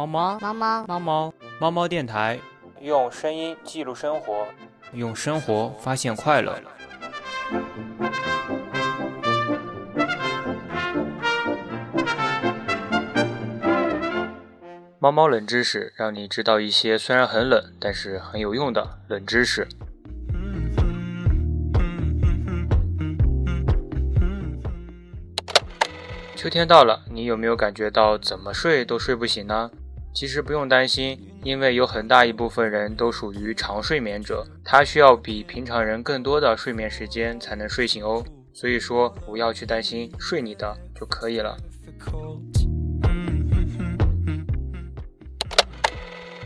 [0.00, 2.40] 猫猫猫猫猫猫猫猫电台，
[2.80, 4.46] 用声音记录生活，
[4.94, 6.58] 用生活发现快乐。
[14.98, 19.68] 猫猫冷知识，让你知道一些虽然很冷，但是很有用的冷知识。
[26.34, 29.70] 秋天到了，你有没有感觉到怎么睡都睡不醒呢？
[30.12, 38.22] 其实不用担心，因为有很大一部分人都属于长睡眠者，他需要比平常人更多的睡眠时间才能睡醒哦。
[38.52, 41.56] 所以说，不要去担心，睡你的就可以了。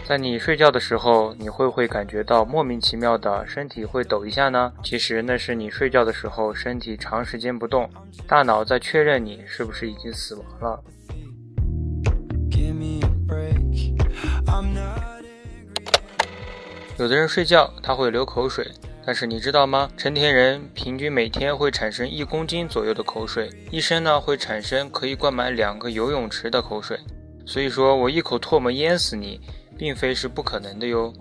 [0.07, 4.71] 在你睡觉的时候，你会不会感觉到莫名其妙的身体会抖一下呢？
[4.85, 7.91] 其实那是你睡觉的时候身体长时间不动，
[8.29, 10.85] 大脑在确认你是不是已经死亡了。
[16.99, 18.71] 有的人睡觉他会流口水，
[19.05, 19.91] 但是你知道吗？
[19.97, 26.99] 成年人平均每天会产生一公斤左右的口水，一生呢会产生可以灌满两个游泳池的口水。
[27.47, 29.41] 所以说我一口唾沫淹死你。
[29.77, 31.13] 并非是不可能的哟。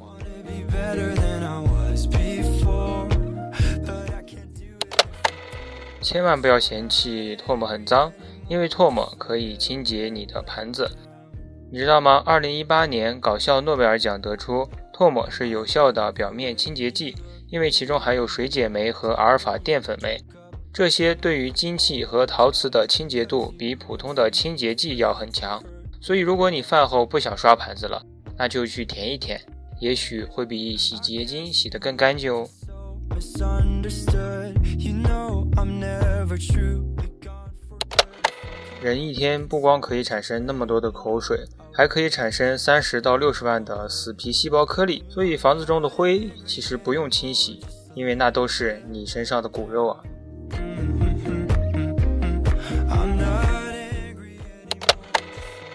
[6.02, 8.14] 千万不要嫌弃唾沫很脏，
[8.48, 10.88] 因为唾沫可以清洁你的盘子。
[11.74, 12.22] 你知道吗？
[12.24, 17.16] 二零一八年搞笑诺贝尔奖得出，唾沫是有效的表面清洁剂，
[17.50, 20.22] 因为其中含有水解酶和阿尔法淀粉酶，
[20.72, 25.60] 这些对于金器和陶瓷的清洁度比普通的清洁剂要很强。
[26.00, 28.00] 所以，如果你饭后不想刷盘子了，
[28.38, 29.42] 那就去舔一舔，
[29.80, 32.48] 也许会比洗洁精洗得更干净哦。
[38.84, 47.62] 人一天不光可以产生那么多的口水，还可以产生三十到六十万的死皮细胞颗粒，所以房子中的灰其实不用清洗，
[47.96, 50.04] 因为那都是你身上的骨肉啊。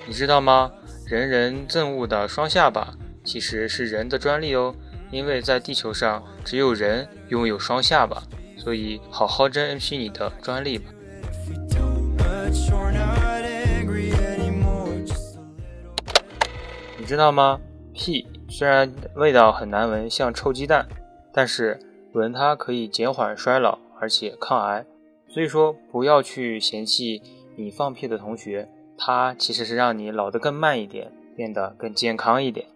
[0.07, 0.71] 你知道吗？
[1.07, 2.93] 人人憎恶的双下巴
[3.25, 4.75] 其实是人的专利哦，
[5.11, 8.23] 因为在地球上只有人拥有双下巴，
[8.59, 10.91] 所以好好珍惜你的专利吧。
[17.09, 17.59] 知道吗？
[17.95, 20.87] 屁虽然味道很难闻，像臭鸡蛋，
[21.33, 21.81] 但是
[22.13, 24.85] 闻它可以减缓衰老，而且抗癌。
[25.27, 27.23] 所以说，不要去嫌弃
[27.57, 28.69] 你放屁的同学。
[28.99, 32.67] 它其实是让你老得更慢一点，变得更健康一点。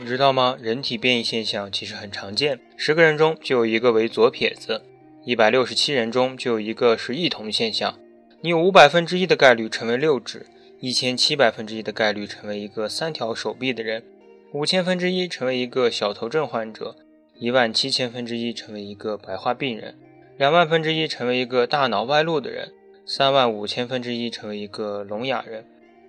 [0.00, 0.56] 你知道吗？
[0.60, 4.82] 人体变异现象其实很常见，十个人中就有一个为左撇子，
[5.24, 7.94] 一百六十七人中就有一个是异瞳现象。
[8.40, 10.46] 你有五百分之一的概率成为六指，
[10.78, 14.04] 一千七百分之一的概率成为一个三条手臂的人，
[14.52, 16.94] 五千分之一成为一个小头症患者。
[17.40, 19.96] 一万七千分之一成为一个白化病人，
[20.36, 22.72] 两万分之一成为一个大脑外露的人，
[23.04, 25.64] 三万五千分之一成为一个聋哑人，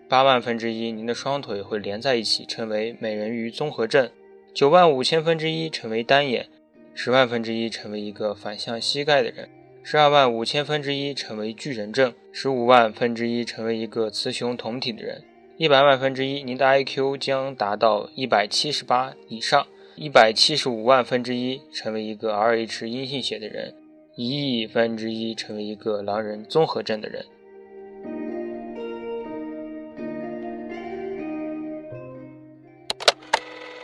[0.07, 4.07] 八万分之一您的双腿会连在一起，成为美人鱼综合症，
[4.53, 6.47] 九万五千分之一成为单眼，
[6.93, 9.49] 十万分之一成为一个反向膝盖的人，
[9.81, 15.23] 十二万五千分之一成为巨人症，十五万分之一成为一个雌雄同体的人，
[15.57, 19.65] 一百万分之一您的 IQ 将达到一百七十八以上。
[19.95, 23.75] 一百七十五万分之一成为一个 Rh 阴性血的人，
[24.15, 27.25] 一亿分之一成为一个狼人综合症的人。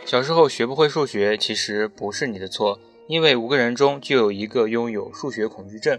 [0.06, 2.78] 小时候学不会数学，其实不是你的错，
[3.08, 5.98] 因为五个人中就有一个拥有数学恐惧症。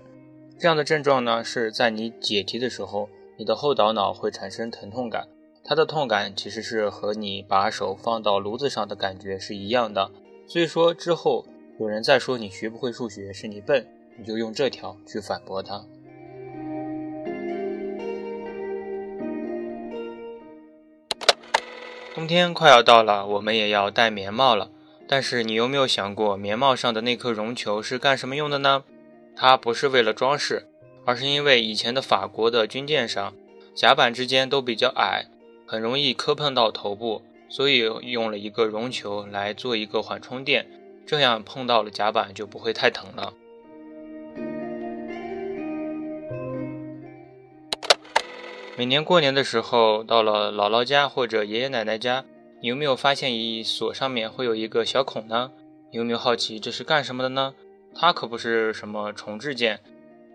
[0.60, 5.28] 这样的症状呢，是在你解题的时候，你的后脑脑会产生疼痛感。
[5.64, 10.10] 它的痛感其实是和你把手放到炉子上的感觉是一样的，
[10.48, 11.46] 所以说之后
[11.80, 13.86] 有人再说你学不会数学是你笨，
[14.18, 15.86] 你就用这条去反驳他。
[22.16, 24.72] 冬天快要到了，我们也要戴棉帽了。
[25.08, 28.84] 但是你有没有想过，棉帽上的那颗绒球是干什么用的呢？
[29.36, 30.68] 它不是为了装饰，
[31.06, 33.34] 而是因为以前的法国的军舰上
[33.74, 35.26] 甲板之间都比较矮。
[35.66, 40.66] 很容易磕碰到头部，所以用了一个绒球来做一个缓冲垫，
[41.06, 43.34] 这样碰到了甲板就不会太疼了。
[48.78, 52.24] 每年过年的时候，到了姥姥家或者爷爷奶奶家，
[52.60, 55.52] 你有没有发现一锁上面会有一个小孔呢？
[55.92, 57.54] 你有没有好奇这是干什么的呢？
[57.94, 59.80] 它可不是什么重置键，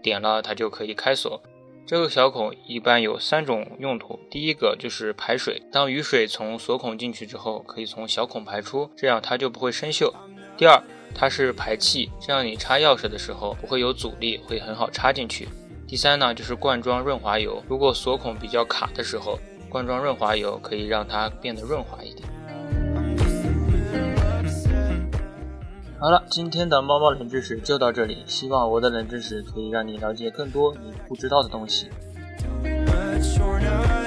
[0.01, 1.43] 点了它就可以开锁。
[1.85, 10.13] 这个小孔一般有三种用途，第一个就是排水，当雨水从锁孔进去之后，可以从小孔排出，这样它就不会生锈。
[10.57, 10.81] 第二，
[11.13, 15.49] 它是排气，这样你插钥匙的时候不会有阻力，会很好插进去。
[15.89, 19.41] 第三呢，就是灌装润滑油，如果锁孔比较卡的时候，
[19.73, 22.29] 罐装润滑油可以让它变得润滑一点。
[25.99, 31.89] 好了，今天的猫猫冷知识就到这里，希望我的冷知识可以让你了解更多你不知道的东西。
[32.63, 34.02] But you're not